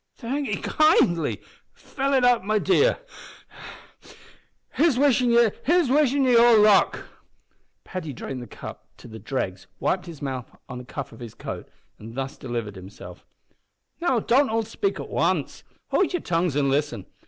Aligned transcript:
"Thank 0.15 0.49
'ee 0.49 0.55
kindly 0.55 1.43
fill 1.73 2.13
it 2.13 2.23
up 2.23 2.43
my 2.43 2.57
dear. 2.57 2.97
Here's 4.71 4.97
wishin' 4.97 5.29
ye 5.29 6.35
all 6.35 6.59
luck!" 6.59 7.05
Paddy 7.83 8.11
drained 8.11 8.41
the 8.41 8.47
cup 8.47 8.87
to 8.97 9.07
the 9.07 9.19
dregs, 9.19 9.67
wiped 9.79 10.07
his 10.07 10.19
mouth 10.19 10.49
on 10.67 10.79
the 10.79 10.85
cuff 10.85 11.11
of 11.11 11.19
his 11.19 11.35
coat, 11.35 11.69
and 11.99 12.15
thus 12.15 12.35
delivered 12.35 12.75
himself 12.77 13.27
"Now, 14.01 14.19
don't 14.19 14.49
all 14.49 14.63
spake 14.63 14.99
at 14.99 15.07
wance. 15.07 15.61
Howld 15.91 16.13
yer 16.13 16.19
tongues 16.19 16.55
an' 16.55 16.67
listen. 16.71 17.05